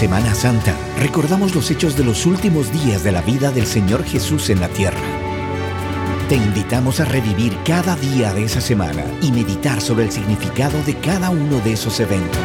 Semana 0.00 0.34
Santa 0.34 0.74
recordamos 0.98 1.54
los 1.54 1.70
hechos 1.70 1.94
de 1.94 2.04
los 2.04 2.24
últimos 2.24 2.72
días 2.72 3.04
de 3.04 3.12
la 3.12 3.20
vida 3.20 3.50
del 3.50 3.66
Señor 3.66 4.02
Jesús 4.02 4.48
en 4.48 4.58
la 4.58 4.70
tierra. 4.70 4.96
Te 6.26 6.36
invitamos 6.36 7.00
a 7.00 7.04
revivir 7.04 7.54
cada 7.66 7.96
día 7.96 8.32
de 8.32 8.44
esa 8.44 8.62
semana 8.62 9.04
y 9.20 9.30
meditar 9.30 9.82
sobre 9.82 10.06
el 10.06 10.10
significado 10.10 10.82
de 10.84 10.94
cada 10.94 11.28
uno 11.28 11.60
de 11.60 11.74
esos 11.74 12.00
eventos. 12.00 12.40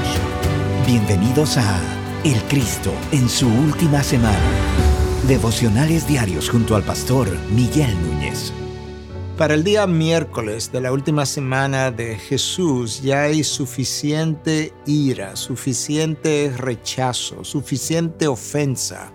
Bienvenidos 0.86 1.56
a 1.58 1.80
El 2.26 2.42
Cristo 2.50 2.94
en 3.14 3.30
su 3.30 3.48
última 3.48 4.04
semana. 4.04 4.38
Devocionales 5.26 6.06
diarios 6.06 6.50
junto 6.50 6.76
al 6.76 6.84
pastor 6.84 7.40
Miguel 7.52 7.96
Núñez. 8.06 8.52
Para 9.38 9.54
el 9.54 9.66
día 9.66 9.86
miércoles 9.86 10.72
de 10.72 10.80
la 10.80 10.94
última 10.94 11.26
semana 11.26 11.92
de 11.92 12.16
Jesús 12.16 13.02
ya 13.02 13.24
hay 13.24 13.44
suficiente 13.44 14.72
ira, 14.86 15.36
suficiente 15.36 16.54
rechazo, 16.56 17.44
suficiente 17.44 18.28
ofensa 18.28 19.12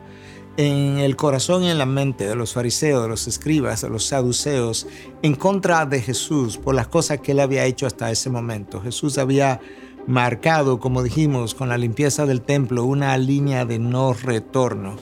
en 0.59 0.99
el 0.99 1.17
corazón 1.17 1.63
y 1.63 1.71
en 1.71 1.79
la 1.79 1.87
mente 1.87 2.27
de 2.27 2.35
los 2.35 2.53
fariseos, 2.53 3.03
de 3.03 3.09
los 3.09 3.27
escribas, 3.29 3.81
de 3.81 3.89
los 3.89 4.05
saduceos, 4.05 4.87
en 5.23 5.35
contra 5.37 5.87
de 5.87 6.03
Jesús 6.03 6.59
por 6.59 6.75
las 6.75 6.89
cosas 6.89 7.21
que 7.21 7.33
él 7.33 7.41
había 7.41 7.65
hecho 7.65 7.87
hasta 7.87 8.11
ese 8.11 8.29
momento. 8.29 8.83
Jesús 8.83 9.17
había 9.17 9.63
marcado, 10.07 10.81
como 10.81 11.03
dijimos, 11.03 11.55
con 11.55 11.71
la 11.71 11.79
limpieza 11.79 12.27
del 12.27 12.43
templo, 12.43 12.85
una 12.85 13.17
línea 13.17 13.65
de 13.65 13.79
no 13.79 14.13
retorno 14.13 14.97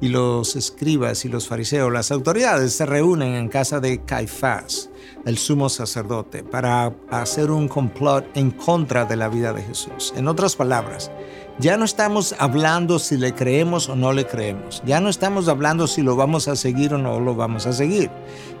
y 0.00 0.08
los 0.08 0.56
escribas 0.56 1.24
y 1.24 1.28
los 1.28 1.48
fariseos, 1.48 1.92
las 1.92 2.10
autoridades 2.10 2.72
se 2.74 2.86
reúnen 2.86 3.34
en 3.34 3.48
casa 3.48 3.80
de 3.80 4.02
Caifás, 4.04 4.90
el 5.24 5.38
sumo 5.38 5.68
sacerdote, 5.68 6.42
para 6.42 6.92
hacer 7.10 7.50
un 7.50 7.68
complot 7.68 8.36
en 8.36 8.50
contra 8.50 9.04
de 9.04 9.16
la 9.16 9.28
vida 9.28 9.52
de 9.52 9.62
Jesús. 9.62 10.12
En 10.16 10.28
otras 10.28 10.56
palabras, 10.56 11.10
ya 11.58 11.78
no 11.78 11.86
estamos 11.86 12.34
hablando 12.38 12.98
si 12.98 13.16
le 13.16 13.32
creemos 13.32 13.88
o 13.88 13.96
no 13.96 14.12
le 14.12 14.26
creemos. 14.26 14.82
Ya 14.84 15.00
no 15.00 15.08
estamos 15.08 15.48
hablando 15.48 15.86
si 15.86 16.02
lo 16.02 16.14
vamos 16.14 16.48
a 16.48 16.56
seguir 16.56 16.92
o 16.92 16.98
no 16.98 17.18
lo 17.18 17.34
vamos 17.34 17.66
a 17.66 17.72
seguir. 17.72 18.10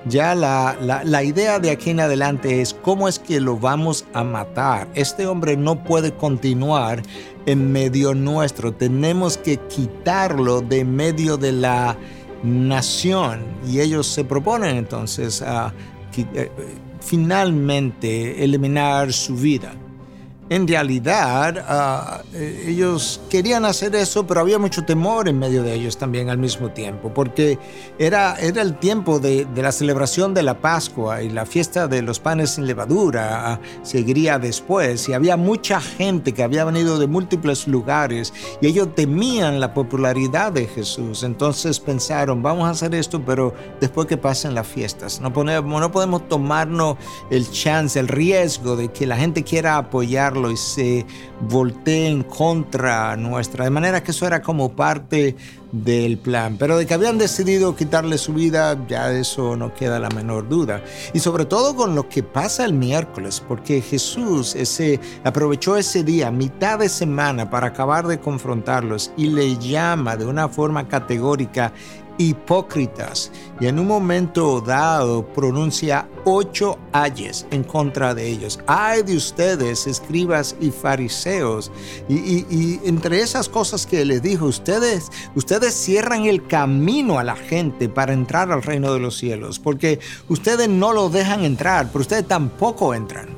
Ya 0.06 0.34
la, 0.34 0.76
la, 0.80 1.22
idea 1.22 1.58
de 1.58 1.70
aquí 1.70 1.90
en 1.90 2.00
adelante 2.00 2.62
es 2.62 2.72
cómo 2.72 3.06
es 3.06 3.18
que 3.18 3.38
lo 3.38 3.58
vamos 3.58 4.06
a 4.14 4.24
matar. 4.24 4.88
Este 4.94 5.26
hombre 5.26 5.58
no 5.58 5.84
puede 5.84 6.14
continuar 6.14 7.02
en 7.44 7.70
medio 7.70 8.14
nuestro. 8.14 8.72
Tenemos 8.72 9.36
que 9.36 9.58
quitarlo 9.58 10.62
de 10.62 10.86
medio 10.86 11.36
de 11.36 11.52
la 11.52 11.98
nación. 12.42 13.44
Y 13.68 13.80
ellos 13.80 14.06
se 14.06 14.24
proponen 14.24 14.76
entonces 14.76 15.42
a 15.42 15.74
finalmente 17.00 18.42
eliminar 18.42 19.12
su 19.12 19.36
vida. 19.36 19.74
En 20.48 20.68
realidad, 20.68 22.24
eh, 22.32 22.66
ellos 22.68 23.20
querían 23.28 23.64
hacer 23.64 23.96
eso, 23.96 24.28
pero 24.28 24.40
había 24.40 24.60
mucho 24.60 24.84
temor 24.84 25.28
en 25.28 25.40
medio 25.40 25.64
de 25.64 25.74
ellos 25.74 25.98
también 25.98 26.30
al 26.30 26.38
mismo 26.38 26.70
tiempo, 26.70 27.12
porque 27.12 27.58
era, 27.98 28.36
era 28.36 28.62
el 28.62 28.78
tiempo 28.78 29.18
de, 29.18 29.44
la 29.56 29.72
celebración 29.72 30.34
de 30.34 30.44
la 30.44 30.60
Pascua 30.60 31.22
y 31.22 31.30
la 31.30 31.46
fiesta 31.46 31.88
de 31.88 32.00
los 32.00 32.20
panes 32.20 32.50
sin 32.50 32.66
levadura 32.68 33.54
ah, 33.54 33.60
seguiría 33.82 34.38
después, 34.38 35.08
y 35.08 35.14
había 35.14 35.36
mucha 35.36 35.80
gente 35.80 36.32
que 36.32 36.44
había 36.44 36.64
venido 36.64 37.00
de 37.00 37.08
múltiples 37.08 37.66
lugares, 37.66 38.32
y 38.60 38.68
ellos 38.68 38.94
temían 38.94 39.58
la 39.58 39.74
popularidad 39.74 40.52
de 40.52 40.66
Jesús. 40.68 41.24
Entonces 41.24 41.80
pensaron, 41.80 42.40
vamos 42.40 42.68
a 42.68 42.70
hacer 42.70 42.94
esto, 42.94 43.20
pero 43.24 43.52
después 43.80 44.06
que 44.06 44.16
pasen 44.16 44.54
las 44.54 44.68
fiestas. 44.68 45.20
No, 45.20 45.32
podemos, 45.32 45.80
no 45.80 45.90
podemos 45.90 46.28
tomarnos 46.28 46.98
el 47.30 47.50
chance, 47.50 47.98
el 47.98 48.06
riesgo 48.06 48.76
de 48.76 48.92
que 48.92 49.06
la 49.06 49.16
gente 49.16 49.42
quiera 49.42 49.76
apoyar 49.76 50.35
y 50.50 50.56
se 50.56 51.06
voltee 51.48 52.08
en 52.08 52.22
contra 52.22 53.16
nuestra. 53.16 53.64
De 53.64 53.70
manera 53.70 54.02
que 54.02 54.10
eso 54.10 54.26
era 54.26 54.42
como 54.42 54.74
parte 54.76 55.36
del 55.72 56.18
plan. 56.18 56.56
Pero 56.58 56.78
de 56.78 56.86
que 56.86 56.94
habían 56.94 57.18
decidido 57.18 57.74
quitarle 57.74 58.18
su 58.18 58.32
vida, 58.34 58.78
ya 58.88 59.08
de 59.08 59.20
eso 59.20 59.56
no 59.56 59.74
queda 59.74 59.98
la 59.98 60.08
menor 60.10 60.48
duda. 60.48 60.82
Y 61.12 61.20
sobre 61.20 61.44
todo 61.44 61.74
con 61.74 61.94
lo 61.94 62.08
que 62.08 62.22
pasa 62.22 62.64
el 62.64 62.72
miércoles, 62.72 63.42
porque 63.46 63.80
Jesús 63.80 64.54
ese, 64.54 65.00
aprovechó 65.24 65.76
ese 65.76 66.04
día, 66.04 66.30
mitad 66.30 66.78
de 66.78 66.88
semana, 66.88 67.50
para 67.50 67.68
acabar 67.68 68.06
de 68.06 68.20
confrontarlos 68.20 69.12
y 69.16 69.28
le 69.28 69.56
llama 69.58 70.16
de 70.16 70.26
una 70.26 70.48
forma 70.48 70.88
categórica 70.88 71.72
hipócritas 72.18 73.30
y 73.60 73.66
en 73.66 73.78
un 73.78 73.86
momento 73.86 74.60
dado 74.60 75.26
pronuncia 75.26 76.08
ocho 76.24 76.78
ayes 76.92 77.46
en 77.50 77.64
contra 77.64 78.14
de 78.14 78.26
ellos. 78.26 78.58
Ay 78.66 79.02
de 79.02 79.16
ustedes, 79.16 79.86
escribas 79.86 80.56
y 80.60 80.70
fariseos. 80.70 81.70
Y, 82.08 82.80
entre 82.84 83.20
esas 83.20 83.48
cosas 83.48 83.86
que 83.86 84.04
les 84.04 84.22
dijo, 84.22 84.46
ustedes, 84.46 85.10
ustedes 85.34 85.74
cierran 85.74 86.26
el 86.26 86.46
camino 86.46 87.18
a 87.18 87.24
la 87.24 87.36
gente 87.36 87.88
para 87.88 88.12
entrar 88.12 88.50
al 88.50 88.62
reino 88.62 88.92
de 88.92 89.00
los 89.00 89.16
cielos, 89.16 89.58
porque 89.58 90.00
ustedes 90.28 90.68
no 90.68 90.92
lo 90.92 91.08
dejan 91.08 91.44
entrar, 91.44 91.88
pero 91.88 92.00
ustedes 92.00 92.26
tampoco 92.26 92.94
entran. 92.94 93.28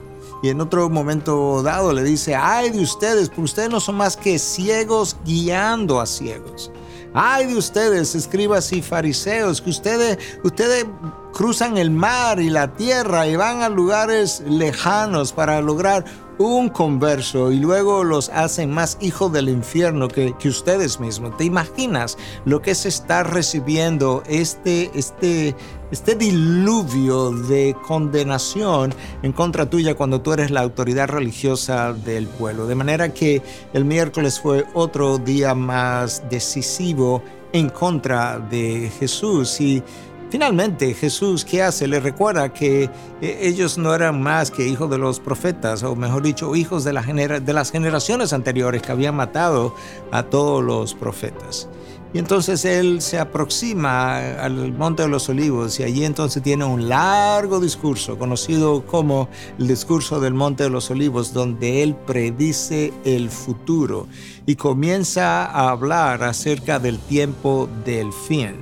Y 0.43 0.51
en 0.51 0.61
otro 0.61 0.89
momento 0.89 1.63
dado 1.63 1.93
le 1.93 2.05
dice, 2.05 2.35
ay 2.37 2.71
de 2.71 2.81
ustedes, 2.81 3.29
porque 3.29 3.43
ustedes 3.43 3.71
no 3.71 3.81
son 3.81 3.97
más 3.97 4.17
que 4.17 4.39
ciegos 4.39 5.17
guiando 5.25 6.01
a 6.01 6.07
ciegos. 6.07 6.71
Ay 7.15 7.47
de 7.47 7.57
ustedes, 7.57 8.15
escribas 8.15 8.73
y 8.73 8.83
fariseos, 8.83 9.61
que 9.63 9.71
ustedes, 9.71 10.19
ustedes 10.45 10.87
cruzan 11.33 11.79
el 11.79 11.91
mar 11.91 12.41
y 12.41 12.51
la 12.51 12.75
tierra 12.75 13.27
y 13.27 13.37
van 13.37 13.63
a 13.63 13.69
lugares 13.69 14.43
lejanos 14.47 15.33
para 15.33 15.61
lograr 15.61 16.05
un 16.39 16.69
converso 16.69 17.51
y 17.51 17.59
luego 17.59 18.05
los 18.05 18.29
hacen 18.31 18.71
más 18.71 18.97
hijos 19.01 19.33
del 19.33 19.49
infierno 19.49 20.09
que, 20.09 20.35
ustedes 20.49 20.99
mismos. 21.01 21.37
¿Te 21.37 21.45
imaginas 21.45 22.17
lo 22.45 22.63
que 22.63 22.71
es 22.71 22.87
estar 22.87 23.33
recibiendo 23.33 24.23
este, 24.27 24.91
este, 24.95 25.55
este 25.91 26.15
diluvio 26.15 27.33
de 27.33 27.77
condenación 27.87 28.95
en 29.23 29.33
contra 29.33 29.69
tuya 29.69 29.95
cuando 29.95 30.23
tú 30.23 30.33
eres 30.33 30.51
la 30.51 30.61
autoridad 30.61 31.09
religiosa 31.09 31.93
del 31.93 32.27
pueblo? 32.27 32.67
De 32.67 32.75
manera 32.75 33.13
que 33.13 33.43
el 33.75 33.85
miércoles 33.85 34.41
fue 34.41 34.65
otro 34.75 35.19
día 35.19 35.55
más 35.55 36.23
decisivo 36.31 37.23
en 37.53 37.69
contra 37.69 38.39
de 38.39 38.91
Jesús 38.99 39.61
y 39.61 39.83
Finalmente, 40.31 40.93
Jesús, 40.93 41.45
¿qué 41.45 41.63
hace? 41.63 41.89
Le 41.89 42.01
recuerda 42.01 42.53
que 42.53 42.91
eh, 43.23 43.39
ellos 43.41 43.79
no 43.79 43.95
eran 43.95 44.23
más 44.23 44.51
que 44.51 44.69
hijos 44.69 44.91
de 44.91 44.99
los 44.99 45.21
profetas, 45.21 45.83
o 45.83 45.97
mejor 45.97 46.23
dicho, 46.23 46.55
hijos 46.55 46.85
de, 46.85 47.41
de 47.41 47.53
las 47.53 47.71
generaciones 47.71 48.35
anteriores 48.35 48.83
que 48.83 48.93
habían 48.93 49.17
matado 49.17 49.75
a 50.13 50.25
todos 50.25 50.63
los 50.63 50.95
profetas. 50.95 51.69
Y 52.15 52.19
entonces 52.19 52.65
él 52.65 53.03
se 53.03 53.19
aproxima 53.19 54.17
al 54.43 54.73
Monte 54.73 55.03
de 55.03 55.09
los 55.09 55.29
Olivos 55.29 55.79
y 55.79 55.83
allí 55.83 56.05
entonces 56.07 56.43
tiene 56.43 56.65
un 56.65 56.89
largo 56.89 57.61
discurso 57.61 58.19
conocido 58.19 58.87
como 58.87 59.29
el 59.59 59.69
discurso 59.69 60.19
del 60.19 60.33
Monte 60.33 60.65
de 60.65 60.71
los 60.71 60.91
Olivos, 60.91 61.35
donde 61.35 61.83
él 61.83 61.95
predice 61.95 62.95
el 63.05 63.29
futuro 63.29 64.07
y 64.47 64.57
comienza 64.57 65.45
a 65.45 65.69
hablar 65.69 66.23
acerca 66.23 66.79
del 66.79 66.99
tiempo 66.99 67.69
del 67.85 68.11
fin. 68.13 68.57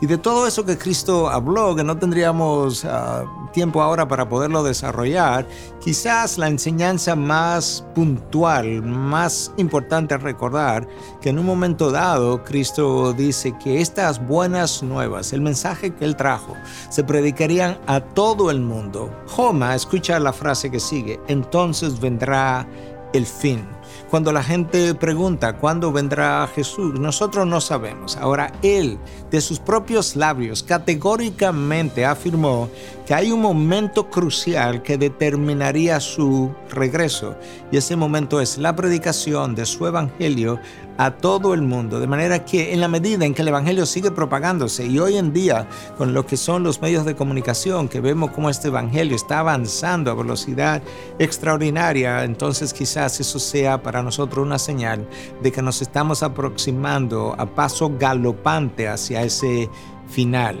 Y 0.00 0.06
de 0.06 0.18
todo 0.18 0.46
eso 0.46 0.64
que 0.64 0.78
Cristo 0.78 1.28
habló, 1.28 1.74
que 1.74 1.82
no 1.82 1.98
tendríamos 1.98 2.84
ah, 2.84 3.24
tiempo 3.52 3.82
ahora 3.82 4.08
para 4.08 4.28
poderlo 4.28 4.62
desarrollar, 4.62 5.46
quizás 5.80 6.38
la 6.38 6.48
enseñanza 6.48 7.14
más 7.14 7.84
puntual, 7.94 8.82
más 8.82 9.52
importante 9.56 10.16
recordar, 10.16 10.88
que 11.20 11.30
en 11.30 11.38
un 11.38 11.46
momento 11.46 11.90
dado 11.90 12.42
Cristo 12.42 13.12
dice 13.12 13.54
que 13.62 13.80
estas 13.80 14.26
buenas 14.26 14.82
nuevas, 14.82 15.32
el 15.32 15.40
mensaje 15.40 15.94
que 15.94 16.04
él 16.04 16.16
trajo, 16.16 16.56
se 16.88 17.04
predicarían 17.04 17.78
a 17.86 18.00
todo 18.00 18.50
el 18.50 18.60
mundo. 18.60 19.14
Joma, 19.28 19.74
escucha 19.74 20.18
la 20.18 20.32
frase 20.32 20.70
que 20.70 20.80
sigue, 20.80 21.20
entonces 21.28 22.00
vendrá 22.00 22.66
el 23.12 23.26
fin. 23.26 23.64
Cuando 24.10 24.32
la 24.32 24.42
gente 24.42 24.94
pregunta 24.94 25.56
cuándo 25.56 25.92
vendrá 25.92 26.46
Jesús, 26.54 26.98
nosotros 26.98 27.46
no 27.46 27.60
sabemos. 27.60 28.16
Ahora 28.16 28.52
Él, 28.62 28.98
de 29.30 29.40
sus 29.40 29.58
propios 29.58 30.16
labios, 30.16 30.62
categóricamente 30.62 32.04
afirmó 32.04 32.68
que 33.06 33.14
hay 33.14 33.32
un 33.32 33.40
momento 33.40 34.10
crucial 34.10 34.82
que 34.82 34.98
determinaría 34.98 35.98
su 36.00 36.54
regreso. 36.70 37.36
Y 37.70 37.76
ese 37.76 37.96
momento 37.96 38.40
es 38.40 38.58
la 38.58 38.76
predicación 38.76 39.54
de 39.54 39.66
su 39.66 39.86
evangelio 39.86 40.60
a 40.98 41.10
todo 41.12 41.54
el 41.54 41.62
mundo. 41.62 42.00
De 42.00 42.06
manera 42.06 42.44
que 42.44 42.72
en 42.72 42.80
la 42.80 42.88
medida 42.88 43.24
en 43.24 43.34
que 43.34 43.42
el 43.42 43.48
Evangelio 43.48 43.86
sigue 43.86 44.10
propagándose 44.10 44.86
y 44.86 44.98
hoy 44.98 45.16
en 45.16 45.32
día 45.32 45.66
con 45.96 46.14
lo 46.14 46.26
que 46.26 46.36
son 46.36 46.62
los 46.62 46.80
medios 46.80 47.04
de 47.04 47.16
comunicación, 47.16 47.88
que 47.88 48.00
vemos 48.00 48.30
cómo 48.30 48.50
este 48.50 48.68
Evangelio 48.68 49.16
está 49.16 49.40
avanzando 49.40 50.10
a 50.10 50.14
velocidad 50.14 50.82
extraordinaria, 51.18 52.24
entonces 52.24 52.72
quizás 52.72 53.18
eso 53.20 53.38
sea 53.38 53.81
para 53.82 54.02
nosotros 54.02 54.44
una 54.44 54.58
señal 54.58 55.08
de 55.42 55.52
que 55.52 55.62
nos 55.62 55.82
estamos 55.82 56.22
aproximando 56.22 57.34
a 57.38 57.46
paso 57.46 57.92
galopante 57.98 58.88
hacia 58.88 59.22
ese 59.22 59.68
final. 60.08 60.58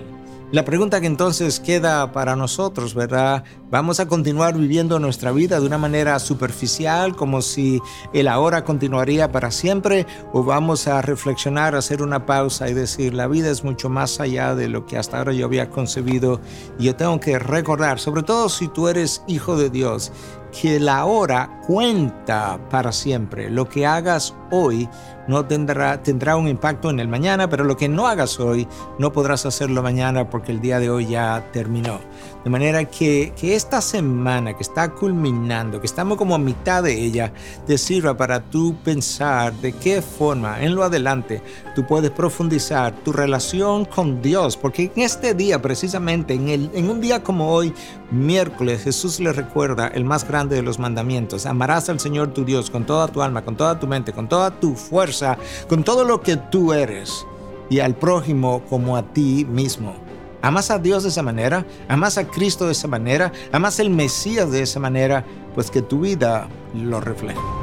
La 0.52 0.66
pregunta 0.66 1.00
que 1.00 1.06
entonces 1.06 1.60
queda 1.60 2.12
para 2.12 2.36
nosotros, 2.36 2.94
¿verdad? 2.94 3.42
¿Vamos 3.70 4.00
a 4.00 4.06
continuar 4.06 4.54
viviendo 4.54 4.98
nuestra 4.98 5.32
vida 5.32 5.58
de 5.58 5.66
una 5.66 5.78
manera 5.78 6.18
superficial, 6.18 7.16
como 7.16 7.40
si 7.40 7.80
el 8.12 8.28
ahora 8.28 8.62
continuaría 8.62 9.32
para 9.32 9.50
siempre? 9.50 10.06
¿O 10.34 10.44
vamos 10.44 10.88
a 10.88 11.00
reflexionar, 11.00 11.74
hacer 11.74 12.02
una 12.02 12.26
pausa 12.26 12.68
y 12.68 12.74
decir, 12.74 13.14
la 13.14 13.28
vida 13.28 13.50
es 13.50 13.64
mucho 13.64 13.88
más 13.88 14.20
allá 14.20 14.54
de 14.54 14.68
lo 14.68 14.84
que 14.84 14.98
hasta 14.98 15.16
ahora 15.16 15.32
yo 15.32 15.46
había 15.46 15.70
concebido? 15.70 16.38
Y 16.78 16.84
yo 16.84 16.96
tengo 16.96 17.18
que 17.18 17.38
recordar, 17.38 17.98
sobre 17.98 18.22
todo 18.22 18.50
si 18.50 18.68
tú 18.68 18.88
eres 18.88 19.22
hijo 19.26 19.56
de 19.56 19.70
Dios, 19.70 20.12
que 20.52 20.78
la 20.78 21.04
hora 21.06 21.60
cuenta 21.66 22.58
para 22.70 22.92
siempre. 22.92 23.50
Lo 23.50 23.68
que 23.68 23.86
hagas 23.86 24.34
hoy 24.50 24.88
no 25.26 25.46
tendrá, 25.46 26.02
tendrá 26.02 26.36
un 26.36 26.48
impacto 26.48 26.90
en 26.90 27.00
el 27.00 27.08
mañana, 27.08 27.48
pero 27.48 27.64
lo 27.64 27.76
que 27.76 27.88
no 27.88 28.06
hagas 28.06 28.38
hoy 28.38 28.68
no 28.98 29.12
podrás 29.12 29.46
hacerlo 29.46 29.82
mañana 29.82 30.28
porque 30.28 30.52
el 30.52 30.60
día 30.60 30.78
de 30.78 30.90
hoy 30.90 31.06
ya 31.06 31.48
terminó. 31.52 32.00
De 32.44 32.50
manera 32.50 32.84
que, 32.84 33.32
que 33.36 33.54
esta 33.54 33.80
semana 33.80 34.54
que 34.54 34.62
está 34.62 34.90
culminando, 34.90 35.80
que 35.80 35.86
estamos 35.86 36.18
como 36.18 36.34
a 36.34 36.38
mitad 36.38 36.82
de 36.82 36.92
ella, 36.92 37.32
te 37.66 37.78
sirva 37.78 38.16
para 38.16 38.40
tú 38.42 38.76
pensar 38.84 39.52
de 39.54 39.72
qué 39.72 40.02
forma 40.02 40.60
en 40.62 40.74
lo 40.74 40.82
adelante 40.82 41.42
tú 41.74 41.86
puedes 41.86 42.10
profundizar 42.10 42.92
tu 43.04 43.12
relación 43.12 43.84
con 43.84 44.20
Dios, 44.20 44.56
porque 44.56 44.90
en 44.94 45.02
este 45.02 45.34
día 45.34 45.62
precisamente, 45.62 46.34
en, 46.34 46.48
el, 46.48 46.70
en 46.74 46.90
un 46.90 47.00
día 47.00 47.22
como 47.22 47.52
hoy, 47.52 47.72
miércoles, 48.12 48.82
Jesús 48.82 49.18
le 49.18 49.32
recuerda 49.32 49.88
el 49.88 50.04
más 50.04 50.26
grande 50.26 50.56
de 50.56 50.62
los 50.62 50.78
mandamientos. 50.78 51.46
Amarás 51.46 51.88
al 51.88 51.98
Señor 51.98 52.32
tu 52.32 52.44
Dios 52.44 52.70
con 52.70 52.84
toda 52.84 53.08
tu 53.08 53.22
alma, 53.22 53.42
con 53.42 53.56
toda 53.56 53.80
tu 53.80 53.86
mente, 53.86 54.12
con 54.12 54.28
toda 54.28 54.50
tu 54.50 54.74
fuerza, 54.74 55.38
con 55.68 55.82
todo 55.82 56.04
lo 56.04 56.20
que 56.20 56.36
tú 56.36 56.72
eres 56.72 57.26
y 57.70 57.80
al 57.80 57.94
prójimo 57.94 58.62
como 58.68 58.96
a 58.96 59.02
ti 59.02 59.46
mismo. 59.48 59.94
¿Amas 60.42 60.70
a 60.70 60.78
Dios 60.78 61.04
de 61.04 61.08
esa 61.08 61.22
manera? 61.22 61.64
¿Amas 61.88 62.18
a 62.18 62.26
Cristo 62.26 62.66
de 62.66 62.72
esa 62.72 62.88
manera? 62.88 63.32
¿Amas 63.52 63.78
el 63.78 63.90
Mesías 63.90 64.50
de 64.50 64.62
esa 64.62 64.80
manera? 64.80 65.24
Pues 65.54 65.70
que 65.70 65.82
tu 65.82 66.00
vida 66.00 66.48
lo 66.74 67.00
refleje. 67.00 67.61